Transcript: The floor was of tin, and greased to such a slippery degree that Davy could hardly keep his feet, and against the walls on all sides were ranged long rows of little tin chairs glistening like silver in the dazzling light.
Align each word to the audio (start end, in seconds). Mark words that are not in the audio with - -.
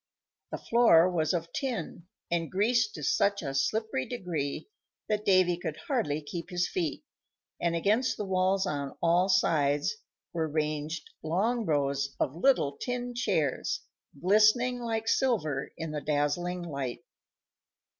The 0.49 0.57
floor 0.57 1.07
was 1.11 1.31
of 1.31 1.53
tin, 1.53 2.07
and 2.31 2.49
greased 2.51 2.95
to 2.95 3.03
such 3.03 3.43
a 3.43 3.53
slippery 3.53 4.07
degree 4.07 4.67
that 5.07 5.25
Davy 5.25 5.57
could 5.57 5.77
hardly 5.87 6.23
keep 6.23 6.49
his 6.49 6.67
feet, 6.67 7.03
and 7.61 7.75
against 7.75 8.17
the 8.17 8.25
walls 8.25 8.65
on 8.65 8.97
all 8.99 9.29
sides 9.29 9.97
were 10.33 10.47
ranged 10.49 11.07
long 11.21 11.67
rows 11.67 12.15
of 12.19 12.33
little 12.35 12.77
tin 12.77 13.13
chairs 13.13 13.81
glistening 14.19 14.79
like 14.79 15.07
silver 15.07 15.71
in 15.77 15.91
the 15.91 16.01
dazzling 16.01 16.63
light. 16.63 17.03